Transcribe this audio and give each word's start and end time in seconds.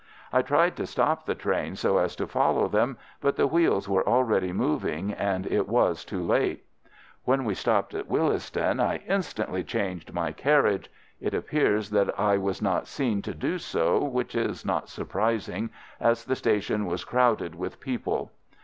I 0.33 0.41
tried 0.41 0.75
to 0.77 0.87
stop 0.87 1.27
the 1.27 1.35
train 1.35 1.75
so 1.75 1.99
as 1.99 2.15
to 2.15 2.25
follow 2.25 2.67
them, 2.67 2.97
but 3.21 3.35
the 3.35 3.45
wheels 3.45 3.87
were 3.87 4.03
already 4.07 4.51
moving, 4.51 5.13
and 5.13 5.45
it 5.45 5.67
was 5.67 6.03
too 6.03 6.23
late. 6.23 6.65
"When 7.23 7.45
we 7.45 7.53
stopped 7.53 7.93
at 7.93 8.07
Willesden, 8.09 8.79
I 8.79 9.03
instantly 9.07 9.63
changed 9.63 10.11
my 10.11 10.31
carriage. 10.31 10.89
It 11.19 11.35
appears 11.35 11.91
that 11.91 12.19
I 12.19 12.37
was 12.39 12.63
not 12.63 12.87
seen 12.87 13.21
to 13.21 13.35
do 13.35 13.59
so, 13.59 14.03
which 14.03 14.33
is 14.33 14.65
not 14.65 14.89
surprising, 14.89 15.69
as 15.99 16.25
the 16.25 16.35
station 16.35 16.87
was 16.87 17.03
crowded 17.05 17.53
with 17.53 17.79
people. 17.79 18.31